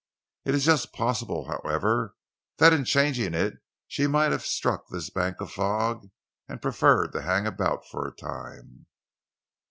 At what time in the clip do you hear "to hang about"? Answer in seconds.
7.11-7.85